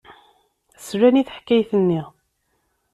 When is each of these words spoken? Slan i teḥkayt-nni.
Slan 0.85 1.19
i 1.21 1.23
teḥkayt-nni. 1.27 2.01